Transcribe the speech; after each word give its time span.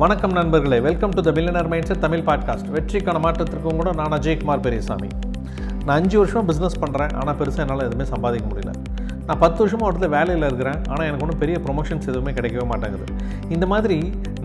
வணக்கம் 0.00 0.34
நண்பர்களே. 0.36 0.78
Welcome 0.86 1.12
to 1.16 1.20
the 1.26 1.30
billionaire 1.36 1.68
mindset 1.88 2.00
Tamil 2.02 2.22
podcast 2.26 2.66
வெற்றிக்கான 2.74 3.18
மாற்றத்திற்கும் 3.24 3.78
கூட 3.80 3.90
நான் 4.00 4.14
அஜய்குமார் 4.16 4.62
பெரியசாமி. 4.66 5.08
நான் 5.84 5.94
அஞ்சு 6.00 6.16
வருஷம் 6.20 6.48
பிஸ்னஸ் 6.48 6.76
பண்ணுறேன் 6.82 7.12
ஆனால் 7.18 7.36
பெருசாக 7.38 7.62
என்னால் 7.64 7.84
எதுவுமே 7.86 8.06
சம்பாதிக்க 8.10 8.46
முடியல. 8.50 8.72
நான் 9.26 9.40
பத்து 9.44 9.58
வருஷமாக 9.62 9.86
ஒருத்தர் 9.90 10.12
வேலையில் 10.16 10.46
இருக்கிறேன். 10.48 10.80
ஆனால் 10.90 11.06
எனக்கு 11.08 11.24
ஒன்றும் 11.26 11.40
பெரிய 11.42 11.58
ப்ரொமோஷன்ஸ் 11.66 12.08
எதுவுமே 12.12 12.32
கிடைக்கவே 12.38 12.66
மாட்டேங்குது. 12.72 13.06
இந்த 13.54 13.66
மாதிரி 13.72 13.98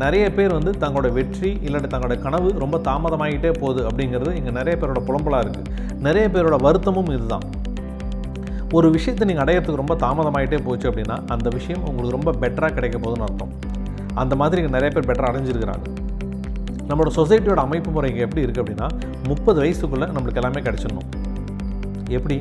நிறைய 0.03 0.27
பேர் 0.37 0.53
வந்து 0.57 0.73
தங்களோட 0.83 1.09
வெற்றி 1.17 1.52
இல்லாட்டி 1.65 1.89
தங்களோட 1.95 2.18
கனவு 2.27 2.52
ரொம்ப 2.63 2.79
தாமதமாகிட்டே 2.89 3.52
போகுது 3.63 3.83
அப்படிங்கிறது 3.89 4.33
இங்கே 4.41 4.54
நிறைய 4.59 4.75
பேரோட 4.83 5.02
புலம்பலாக 5.09 5.43
இருக்குது 5.45 5.99
நிறைய 6.07 6.27
பேரோட 6.36 6.59
வருத்தமும் 6.68 7.11
இதுதான். 7.18 7.45
ஒரு 8.79 8.89
விஷயத்தை 8.97 9.27
நீங்கள் 9.31 9.45
அடையிறதுக்கு 9.45 9.83
ரொம்ப 9.83 9.97
தாமதமாகிட்டே 10.05 10.61
போச்சு 10.70 10.89
அப்படின்னா 10.91 11.20
அந்த 11.36 11.49
விஷயம் 11.59 11.83
உங்களுக்கு 11.91 12.18
ரொம்ப 12.20 12.33
பெட்டராக 12.45 12.73
கிடைக்க 12.79 12.97
போகுதுன்னு 12.99 13.27
அர்த்தம். 13.29 13.54
அந்த 14.23 14.35
மாதிரி 14.41 14.61
இங்கே 14.61 14.73
நிறைய 14.77 14.91
பேர் 14.95 15.09
பெட்டராக 15.09 15.31
அடைஞ்சிருக்கிறாங்க. 15.31 15.85
நம்மளோட 16.89 17.11
சொசைட்டியோட 17.19 17.59
அமைப்பு 17.67 17.91
முறை 17.95 18.07
இங்கே 18.11 18.23
எப்படி 18.27 18.43
இருக்குது 18.45 18.63
அப்படின்னா 18.63 18.88
முப்பது 19.31 19.57
வயசுக்குள்ளே 19.63 20.07
நம்மளுக்கு 20.15 20.41
எல்லாமே 20.41 20.61
கிடச்சிடணும். 20.67 21.09
எப்படி? 22.17 22.38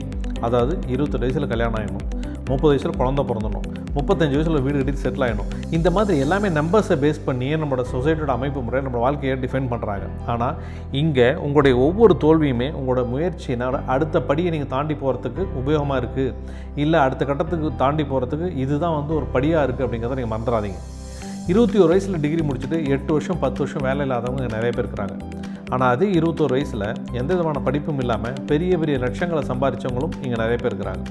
அதாவது 0.47 0.73
இருபத்தெட்டு 0.95 1.27
வயசில் 1.27 1.52
கல்யாணம் 1.52 1.78
ஆகிடணும் 1.80 2.06
முப்பது 2.51 2.70
வயசில் 2.73 2.98
குழந்த 3.01 3.23
பிறந்தணும் 3.28 3.66
முப்பத்தஞ்சு 3.97 4.34
வயசில் 4.37 4.62
வீடு 4.64 4.77
கட்டி 4.78 5.02
செட்டில் 5.02 5.25
ஆகிடணும் 5.27 5.51
இந்த 5.77 5.88
மாதிரி 5.97 6.16
எல்லாமே 6.25 6.48
நம்பர்ஸை 6.59 6.97
பேஸ் 7.02 7.20
பண்ணியே 7.27 7.55
நம்மளோட 7.61 7.84
சொசைட்டியோட 7.92 8.33
அமைப்பு 8.39 8.61
முறை 8.66 8.80
நம்ம 8.87 8.98
வாழ்க்கையை 9.05 9.34
டிஃபைன் 9.45 9.69
பண்ணுறாங்க 9.73 10.06
ஆனால் 10.33 10.56
இங்கே 11.00 11.28
உங்களுடைய 11.47 11.77
ஒவ்வொரு 11.87 12.16
தோல்வியுமே 12.25 12.69
உங்களோட 12.78 13.02
முயற்சியினால் 13.12 13.78
அடுத்த 13.95 14.23
படியை 14.30 14.52
நீங்கள் 14.55 14.73
தாண்டி 14.75 14.97
போகிறதுக்கு 15.02 15.45
உபயோகமாக 15.62 16.00
இருக்குது 16.02 16.34
இல்லை 16.84 17.00
அடுத்த 17.06 17.25
கட்டத்துக்கு 17.30 17.70
தாண்டி 17.84 18.06
போகிறதுக்கு 18.12 18.48
இதுதான் 18.64 18.97
வந்து 19.00 19.14
ஒரு 19.19 19.28
படியாக 19.37 19.66
இருக்குது 19.66 19.87
அப்படிங்கிறத 19.89 20.19
நீங்கள் 20.20 20.34
மறந்துடாதீங்க. 20.34 20.80
இருபத்தி 21.49 21.79
ஒரு 21.83 21.91
வயசில் 21.93 22.21
டிகிரி 22.23 22.43
முடிச்சுட்டு 22.49 22.79
எட்டு 22.95 23.11
வருஷம் 23.15 23.39
பத்து 23.42 23.59
வருஷம் 23.62 23.84
வேலை 23.87 24.03
இல்லாதவங்க 24.06 24.47
நிறைய 24.55 24.70
பேர் 24.75 24.84
இருக்கிறாங்க. 24.84 25.14
ஆனால் 25.75 25.91
அதே 25.95 26.06
இருபத்தோரு 26.19 26.53
வயசில் 26.56 26.84
எந்த 27.20 27.31
விதமான 27.34 27.59
படிப்பும் 27.67 28.01
இல்லாமல் 28.03 28.37
பெரிய 28.51 28.78
பெரிய 28.83 28.97
லட்சங்களை 29.05 29.42
சம்பாதிச்சவங்களும் 29.51 30.14
இங்கே 30.23 30.37
நிறைய 30.42 30.56
பேர் 30.62 30.73
இருக்கிறாங்க. 30.73 31.05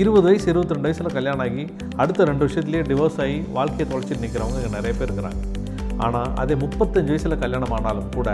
இருபது 0.00 0.26
வயசு 0.28 0.46
இருபத்தி 0.52 0.74
ரெண்டு 0.76 0.88
வயசில் 0.88 1.14
கல்யாணம் 1.18 1.44
ஆகி 1.46 1.64
அடுத்த 2.02 2.26
ரெண்டு 2.30 2.44
வருஷத்துலேயே 2.44 2.82
டிவோர்ஸ் 2.90 3.20
ஆகி 3.24 3.38
வாழ்க்கையை 3.58 3.86
தொலைச்சிட்டு 3.92 4.24
நிற்கிறவங்க 4.24 4.58
இங்கே 4.62 4.72
நிறைய 4.78 4.92
பேர் 4.98 5.08
இருக்கிறாங்க. 5.10 5.40
ஆனால் 6.06 6.30
அதே 6.42 6.54
முப்பத்தஞ்சு 6.64 7.12
வயசில் 7.14 7.40
கல்யாணம் 7.44 7.74
ஆனாலும் 7.76 8.10
கூட 8.16 8.30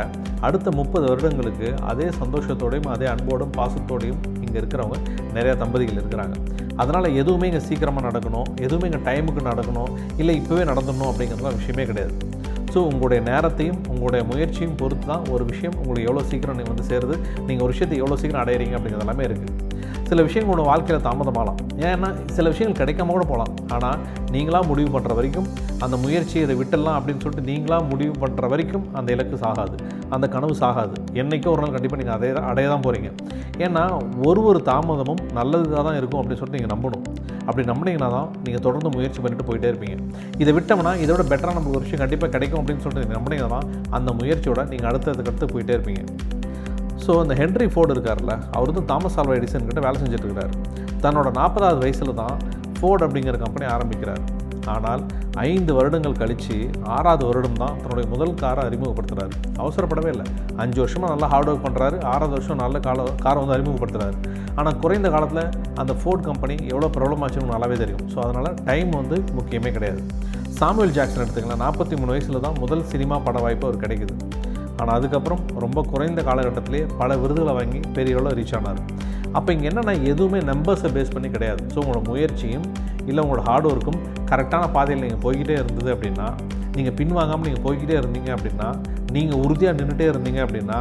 அடுத்த 0.47 0.69
முப்பது 0.79 1.05
வருடங்களுக்கு 1.11 1.69
அதே 1.91 2.09
சந்தோஷத்தோடையும் 2.23 2.91
அதே 2.95 3.07
அன்போடும் 3.15 3.53
பாசத்தோடையும் 3.59 4.23
இங்கே 4.45 4.59
இருக்கிறவங்க 4.63 4.99
நிறையா 5.37 5.55
தம்பதிகள் 5.63 6.01
இருக்கிறாங்க. 6.03 6.35
அதனால் 6.83 7.09
எதுவுமே 7.23 7.49
இங்கே 7.51 7.63
சீக்கிரமாக 7.69 8.05
நடக்கணும் 8.09 8.49
எதுவுமே 8.67 8.89
இங்கே 8.91 9.03
டைமுக்கு 9.09 9.49
நடக்கணும் 9.51 9.91
இல்லை 10.23 10.37
இப்போவே 10.43 10.65
நடந்துடணும் 10.71 11.11
அப்படிங்கிறதுலாம் 11.11 11.59
விஷயமே 11.61 11.87
கிடையாது. 11.91 12.15
ஸோ 12.75 12.81
உங்களுடைய 12.91 13.21
நேரத்தையும் 13.31 13.81
உங்களுடைய 13.93 14.23
முயற்சியும் 14.29 14.77
பொறுத்து 14.81 15.07
தான் 15.11 15.25
ஒரு 15.35 15.45
விஷயம் 15.51 15.75
உங்களுக்கு 15.81 16.07
எவ்வளோ 16.11 16.23
சீக்கிரம் 16.31 16.59
நீங்கள் 16.59 16.75
வந்து 16.75 16.87
சேருது 16.93 17.17
நீங்கள் 17.49 17.65
ஒரு 17.67 17.73
விஷயத்தை 17.75 17.97
எவ்வளோ 18.03 18.17
சீக்கிரம் 18.23 18.43
அடையிறீங்க 18.45 18.77
அப்படிங்கிறது 18.79 19.07
எல்லாமே 19.07 19.27
இருக்குது 19.29 19.71
சில 20.09 20.23
விஷயங்கள் 20.27 20.51
உங்களோட 20.53 20.69
வாழ்க்கையில் 20.71 21.05
தாமதமாகலாம். 21.07 21.59
ஏன்னா 21.91 22.09
சில 22.37 22.47
விஷயங்கள் 22.53 22.79
கிடைக்காம 22.81 23.13
கூட 23.17 23.25
போகலாம். 23.31 23.53
ஆனால் 23.75 23.99
நீங்களாக 24.35 24.65
முடிவு 24.71 24.91
பண்ணுற 24.95 25.13
வரைக்கும் 25.19 25.47
அந்த 25.85 25.97
முயற்சி 26.05 26.37
இதை 26.45 26.55
விட்டுடலாம் 26.61 26.97
அப்படின்னு 26.99 27.23
சொல்லிட்டு 27.25 27.47
நீங்களாக 27.51 27.89
முடிவு 27.93 28.15
பண்ணுற 28.23 28.49
வரைக்கும் 28.53 28.85
அந்த 29.01 29.09
இலக்கு 29.17 29.39
சாகாது. 29.45 29.77
அந்த 30.15 30.27
கனவு 30.35 30.55
சாகாது. 30.63 30.97
என்றைக்கும் 31.21 31.53
ஒரு 31.55 31.63
நாள் 31.63 31.75
கண்டிப்பாக 31.77 32.01
நீங்கள் 32.03 32.17
அதே 32.19 32.31
அடைய 32.51 32.67
தான் 32.73 32.85
போகிறீங்க 32.87 33.11
ஏன்னா 33.65 33.83
ஒரு 34.29 34.41
ஒரு 34.51 34.61
தாமதமும் 34.71 35.23
நல்லதுக்காக 35.39 35.83
தான் 35.89 35.99
இருக்கும் 36.01 36.21
அப்படின்னு 36.21 36.41
சொல்லிட்டு 36.41 36.59
நீங்கள் 36.61 36.75
நம்பணும். 36.75 37.05
அப்படி 37.49 37.63
நம்பினீங்கன்னா 37.71 38.11
தான் 38.17 38.29
நீங்கள் 38.45 38.65
தொடர்ந்து 38.67 38.91
முயற்சி 38.97 39.21
பண்ணிட்டு 39.23 39.47
போயிட்டே 39.49 39.69
இருப்பீங்க. 39.73 39.97
இதை 40.43 40.53
விட்டோம்னா 40.59 40.93
இதை 41.05 41.11
விட 41.15 41.25
பெட்டராக 41.33 41.55
நமக்கு 41.59 41.77
ஒரு 41.79 41.85
விஷயம் 41.87 42.03
கண்டிப்பாக 42.05 42.31
கிடைக்கும் 42.35 42.61
அப்படின்னு 42.61 42.83
சொல்லிட்டு 42.85 43.05
நீங்கள் 43.05 43.21
நம்பினீங்கன்னா 43.21 43.61
அந்த 43.99 44.11
முயற்சியோட 44.21 44.63
நீங்கள் 44.73 44.91
அடுத்ததுக்கு 44.91 45.33
அடுத்து 45.33 45.53
போயிட்டே 45.55 45.75
இருப்பீங்க. 45.79 46.03
ஸோ 47.05 47.13
அந்த 47.23 47.35
ஹென்ரி 47.41 47.67
ஃபோர்டு 47.73 47.95
இருக்கார்ல 47.97 48.33
அவர் 48.57 48.71
வந்து 48.73 48.85
தாமஸ் 48.91 49.17
ஆல்வா 49.21 49.37
எடிசன் 49.39 49.69
கிட்ட 49.71 49.81
வேலை 49.87 49.97
செஞ்சுட்டு 50.03 50.27
இருக்கிறார். 50.29 50.53
தன்னோட 51.05 51.29
நாற்பதாவது 51.41 51.81
வயசில் 51.85 52.19
தான் 52.23 52.37
ஃபோர்டு 52.79 53.03
அப்படிங்கிற 53.07 53.39
கம்பெனி 53.45 53.67
ஆரம்பிக்கிறார். 53.77 54.23
ஆனால் 54.75 55.03
ஐந்து 55.47 55.73
வருடங்கள் 55.77 56.19
கழித்து 56.21 56.57
ஆறாவது 56.95 57.25
வருடம் 57.29 57.59
தான் 57.63 57.77
தன்னுடைய 57.83 58.07
முதல் 58.13 58.35
காரை 58.43 58.63
அறிமுகப்படுத்துகிறாரு 58.69 59.35
அவசரப்படவே 59.63 60.11
இல்லை. 60.15 60.27
அஞ்சு 60.63 60.79
வருஷமாக 60.83 61.11
நல்லா 61.13 61.29
ஹார்ட் 61.33 61.51
ஒர்க் 61.53 61.65
பண்ணுறாரு 61.67 61.97
ஆறாவது 62.13 62.35
வருஷம் 62.37 62.61
நல்ல 62.65 62.79
கால 62.87 63.07
காரை 63.25 63.39
வந்து 63.43 63.57
அறிமுகப்படுத்துகிறாரு 63.57 64.17
ஆனால் 64.59 64.79
குறைந்த 64.83 65.11
காலத்தில் 65.15 65.45
அந்த 65.83 65.93
ஃபோர்ட் 66.01 66.27
கம்பெனி 66.29 66.57
எவ்வளோ 66.73 66.91
ப்ராப்ளம் 66.97 67.25
ஆச்சுன்னு 67.27 67.53
நல்லாவே 67.55 67.79
தெரியும். 67.85 68.05
ஸோ 68.13 68.19
அதனால் 68.27 68.51
டைம் 68.69 68.91
வந்து 69.01 69.19
முக்கியமே 69.39 69.73
கிடையாது. 69.79 70.03
சாமுவேல் 70.59 70.95
ஜாக்சன் 70.99 71.25
எடுத்துக்கலாம் 71.25 71.63
நாற்பத்தி 71.67 71.95
மூணு 72.01 72.13
வயசில் 72.15 72.45
தான் 72.47 72.59
முதல் 72.65 72.85
சினிமா 72.93 73.19
பட 73.27 73.39
வாய்ப்பு 73.45 73.67
அவர் 73.69 73.83
கிடைக்குது. 73.85 74.15
ஆனால் 74.81 74.95
அதுக்கப்புறம் 74.99 75.43
ரொம்ப 75.65 75.81
குறைந்த 75.93 76.21
காலகட்டத்திலே 76.29 76.83
பல 77.01 77.17
விருதுகளை 77.23 77.55
வாங்கி 77.59 77.81
பெரிய 77.97 78.17
அளவில் 78.19 78.37
ரீச் 78.39 78.55
ஆனார். 78.59 78.81
அப்போ 79.39 79.51
இங்கே 79.55 79.69
என்னென்னா 79.71 79.95
எதுவுமே 80.13 80.41
நம்பர்ஸை 80.53 80.89
பேஸ் 80.97 81.13
பண்ணி 81.15 81.29
கிடையாது. 81.37 81.63
ஸோ 81.73 81.79
உங்களோட 81.83 82.03
முயற்சியும் 82.13 82.67
இல்லை 83.07 83.25
உங்களோட 83.25 83.43
ஹார்ட் 83.43 83.67
ஒர்க்கும் 83.67 84.01
கரெக்டான 84.31 84.73
பாதையில் 84.73 85.05
நீங்கள் 85.05 85.23
போய்கிட்டே 85.25 85.57
இருந்தது 85.63 85.91
அப்படின்னா 85.95 86.27
நீங்கள் 86.77 86.97
பின்வாங்காமல் 86.99 87.47
நீங்கள் 87.49 87.65
போய்கிட்டே 87.65 87.97
இருந்தீங்க 88.03 88.31
அப்படின்னா 88.37 88.69
நீங்கள் 89.13 89.41
உறுதியாக 89.45 89.77
நின்றுட்டே 89.79 90.07
இருந்தீங்க 90.13 90.41
அப்படின்னா 90.47 90.79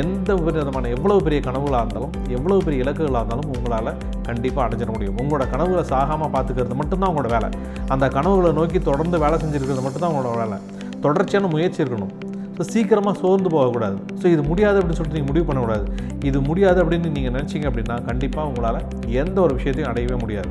எந்த 0.00 0.34
விதமான 0.34 0.88
எவ்வளோ 0.88 1.14
பெரிய 1.18 1.40
கனவுகளாக 1.46 1.82
இருந்தாலும் 1.84 2.12
எவ்வளோ 2.36 2.58
பெரிய 2.66 2.84
இலக்குகளாக 2.84 3.22
இருந்தாலும் 3.22 3.48
உங்களால் 3.54 3.90
கண்டிப்பாக 4.22 4.64
அடைஞ்சிட 4.66 4.90
முடியும். 4.92 5.16
உங்களோட 5.22 5.44
கனவுகளை 5.50 5.84
சாகாமல் 5.92 6.32
பார்த்துக்கிறது 6.34 6.74
மட்டும்தான் 6.80 7.10
உங்களோட 7.12 7.28
வேலை. 7.28 7.48
அந்த 7.88 8.08
கனவுகளை 8.08 8.52
நோக்கி 8.52 8.78
தொடர்ந்து 8.78 9.18
வேலை 9.18 9.38
செஞ்சுருக்கிறது 9.38 9.82
மட்டும்தான் 9.86 10.12
உங்களோட 10.12 10.36
வேலை. 10.42 10.58
தொடர்ச்சியான 11.00 11.46
முயற்சி 11.46 11.82
இருக்கணும். 11.82 12.12
ஸோ 12.56 12.60
சீக்கிரமாக 12.60 13.18
சோர்ந்து 13.18 13.48
போகக்கூடாது. 13.50 13.96
ஸோ 14.22 14.26
இது 14.26 14.42
முடியாது 14.42 14.80
அப்படின்னு 14.80 14.98
சொல்லிட்டு 15.00 15.20
நீங்கள் 15.20 15.32
முடிவு 15.32 15.46
பண்ணக்கூடாது. 15.46 15.84
இது 16.24 16.40
முடியாது 16.40 16.84
அப்படின்னு 16.84 17.10
நீங்கள் 17.10 17.32
நினச்சிங்க 17.32 17.68
அப்படின்னா 17.70 18.04
கண்டிப்பாக 18.04 18.48
உங்களால் 18.48 18.82
எந்த 19.08 19.40
ஒரு 19.40 19.54
விஷயத்தையும் 19.54 19.92
அடையவே 19.92 20.14
முடியாது. 20.14 20.48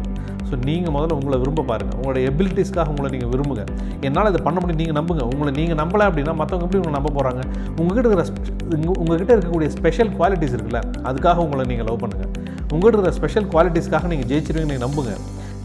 ஸோ 0.50 0.64
நீங்கள் 0.64 0.94
முதல்ல 0.94 1.12
உங்களை 1.12 1.40
விரும்ப 1.40 1.62
பாருங்கள் 1.62 2.00
உங்களோட 2.00 2.20
எபிலிட்டிஸ்க்காக 2.30 2.88
உங்களை 2.88 3.10
நீங்கள் 3.12 3.30
விரும்புங்க. 3.30 3.64
என்னால் 4.02 4.30
இதை 4.30 4.42
பண்ண 4.44 4.60
முடியும் 4.60 4.82
நீங்கள் 4.82 5.04
நம்புங்க. 5.04 5.34
உங்களை 5.34 5.52
நீங்கள் 5.52 5.86
நம்பலை 5.86 6.06
அப்படின்னா 6.10 6.36
மற்றவங்க 6.36 6.68
எப்படி 6.68 6.78
உங்களை 6.78 7.02
நம்ப 7.02 7.12
போகிறாங்க 7.18 7.42
உங்ககிட்ட 7.78 8.10
இருக்கிற 8.10 8.26
உங்கள் 8.64 8.80
உங்க- 8.80 9.00
உங்ககிட்ட 9.00 9.36
இருக்கக்கூடிய 9.36 9.68
ஸ்பெஷல் 9.68 10.10
குவாலிட்டிஸ் 10.10 10.56
இருக்குல்ல 10.58 10.82
அதுக்காக 11.04 11.36
உங்களை 11.36 11.66
நீங்கள் 11.66 11.86
லவ் 11.86 12.02
பண்ணுங்கள் 12.04 12.32
உங்கள்கிட்ட 12.72 12.98
இருக்கிற 12.98 13.12
ஸ்பெஷல் 13.12 13.46
குவாலிட்டிஸ்க்காக 13.46 14.08
நீங்கள் 14.08 14.30
ஜெயிச்சிருவீங்க 14.32 14.66
நீங்கள் 14.66 14.90
நம்புங்க. 14.90 15.14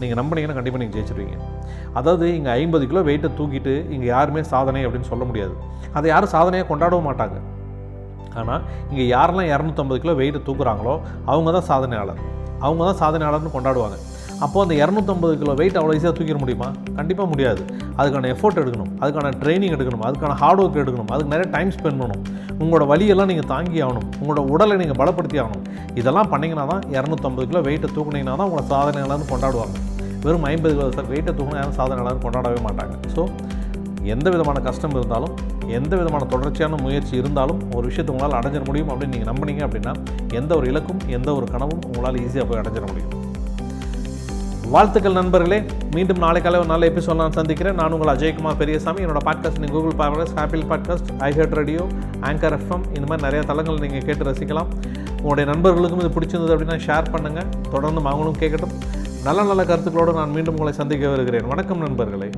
நீங்கள் 0.01 0.19
நம்பினீங்கன்னா 0.19 0.57
கண்டிப்பாக 0.57 0.81
நீங்கள் 0.83 0.97
ஜெயிச்சிருவீங்க. 0.97 1.35
அதாவது 1.99 2.25
இங்கே 2.37 2.51
ஐம்பது 2.61 2.85
கிலோ 2.89 3.01
வெயிட்டை 3.09 3.29
தூக்கிட்டு 3.39 3.73
இங்கே 3.95 4.07
யாருமே 4.15 4.41
சாதனை 4.53 4.81
அப்படின்னு 4.87 5.09
சொல்ல 5.11 5.23
முடியாது. 5.29 5.55
அதை 5.97 6.07
யாரும் 6.13 6.33
சாதனையாக 6.35 6.67
கொண்டாடவும் 6.71 7.07
மாட்டாங்க. 7.09 7.37
ஆனால் 8.39 8.63
இங்கே 8.91 9.05
யாரெல்லாம் 9.15 9.49
இரநூத்தம்பது 9.53 9.99
கிலோ 10.03 10.15
வெயிட்டை 10.21 10.41
தூக்குறாங்களோ 10.49 10.95
அவங்க 11.31 11.51
தான் 11.57 11.67
சாதனையாளர். 11.71 12.21
அவங்க 12.65 12.81
தான் 12.89 12.99
சாதனையாளர்னு 13.03 13.55
கொண்டாடுவாங்க. 13.55 13.97
அப்போது 14.45 14.63
அந்த 14.65 14.73
இரநூத்தம்பது 14.83 15.33
கிலோ 15.41 15.53
வெயிட் 15.59 15.77
அவ்வளோ 15.79 15.93
ஈஸியாக 15.97 16.13
தூக்கிட 16.17 16.39
முடியுமா? 16.43 16.67
கண்டிப்பாக 16.97 17.27
முடியாது. 17.31 17.61
அதுக்கான 17.99 18.29
எஃபோர்ட் 18.33 18.59
எடுக்கணும். 18.63 18.91
அதுக்கான 19.01 19.31
ட்ரைனிங் 19.41 19.73
எடுக்கணும். 19.77 20.03
அதுக்கான 20.07 20.35
ஹார்ட் 20.41 20.61
ஒர்க் 20.63 20.79
எடுக்கணும். 20.83 21.09
அதுக்கு 21.15 21.31
நிறைய 21.33 21.47
டைம் 21.55 21.71
ஸ்பெண்ட் 21.77 21.99
பண்ணணும். 22.01 22.23
உங்களோட 22.61 22.85
வலியெல்லாம் 22.91 23.29
நீங்கள் 23.31 23.49
தாங்கி 23.53 23.79
ஆகணும். 23.87 24.07
உங்களோட 24.21 24.43
உடலை 24.53 24.77
நீங்கள் 24.81 24.99
பலப்படுத்தி 25.01 25.39
ஆகணும். 25.43 25.65
இதெல்லாம் 26.01 26.29
பண்ணிங்கன்னா 26.33 26.65
தான் 26.73 26.83
இரநூத்தம்பது 26.97 27.47
கிலோ 27.51 27.61
வெயிட்டை 27.67 27.89
தூக்குனீங்கன்னா 27.97 28.37
தான் 28.41 28.49
உங்களை 28.49 28.65
சாதனைகளாக 28.73 29.27
கொண்டாடுவாங்க. 29.33 29.75
வெறும் 30.25 30.47
ஐம்பது 30.53 30.73
கிலோ 30.77 30.87
வெயிட்டை 31.13 31.33
தூக்கினா 31.37 31.59
யாரும் 31.61 31.77
சாதனையாளர்னு 31.81 32.23
கொண்டாடவே 32.25 32.61
மாட்டாங்க. 32.67 32.95
ஸோ 33.15 33.23
எந்த 34.15 34.27
விதமான 34.33 34.57
கஷ்டம் 34.67 34.95
இருந்தாலும் 34.97 35.33
எந்த 35.77 35.93
விதமான 35.99 36.25
தொடர்ச்சியான 36.33 36.77
முயற்சி 36.83 37.13
இருந்தாலும் 37.21 37.61
ஒரு 37.77 37.85
விஷயத்தை 37.89 38.11
உங்களால் 38.13 38.37
அடைஞ்சிட 38.39 38.63
முடியும் 38.69 38.91
அப்படின்னு 38.91 39.15
நீங்கள் 39.15 39.31
நம்பினீங்க 39.31 39.63
அப்படின்னா 39.67 39.93
எந்த 40.39 40.51
ஒரு 40.59 40.67
இலக்கும் 40.73 41.01
எந்த 41.17 41.29
ஒரு 41.39 41.47
கனவும் 41.55 41.81
உங்களால் 41.89 42.21
ஈஸியாக 42.25 42.47
போய் 42.51 42.61
அடைஞ்சிட 42.63 42.85
முடியும். 42.91 43.13
வாழ்த்துக்கள் 44.71 45.17
நண்பர்களே. 45.17 45.57
மீண்டும் 45.95 46.17
நாளை 46.17 46.41
காலை 46.41 46.59
ஒரு 46.59 46.67
நல்ல 46.67 46.87
எபிசோட் 46.87 47.19
நான் 47.21 47.35
சந்திக்கிறேன். 47.37 47.75
நான் 47.75 47.93
உங்கள் 47.95 48.11
அஜய்குமார் 48.13 48.57
பெரியசாமி. 48.57 49.03
என்னோட 49.05 49.21
பாட்காஸ்ட் 49.27 49.59
நீங்கள் 49.59 49.75
Google 49.75 49.95
podcast 50.01 50.39
Apple 50.43 50.63
podcast 50.71 51.11
iHeart 51.19 51.55
radio 51.59 51.83
Anchor 52.21 52.55
FM 52.57 52.83
இந்த 52.97 53.05
மாதிரி 53.09 53.25
நிறைய 53.27 53.41
தளங்கள் 53.51 53.79
நீங்கள் 53.79 54.05
கேட்டு 54.09 54.27
ரசிக்கலாம். 54.29 54.69
உங்களுடைய 55.21 55.45
நண்பர்களுக்கும் 55.51 56.03
இது 56.03 56.11
பிடிச்சிருந்தது 56.17 56.55
அப்படின்னா 56.55 56.77
ஷேர் 56.87 57.11
பண்ணுங்கள் 57.15 57.49
தொடர்ந்து 57.71 58.03
அவங்களும் 58.11 58.39
கேட்கட்டும். 58.43 58.75
நல்ல 59.23 59.43
நல்ல 59.43 59.63
கருத்துக்களோடு 59.63 60.19
நான் 60.19 60.35
மீண்டும் 60.37 60.53
உங்களை 60.53 60.73
சந்திக்க 60.73 61.09
வருகிறேன் 61.15 61.47
வணக்கம் 61.47 61.83
நண்பர்களே. 61.87 62.29